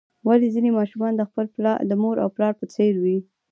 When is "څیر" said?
2.73-2.93